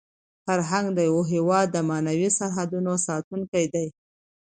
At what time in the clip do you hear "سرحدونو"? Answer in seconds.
2.37-2.91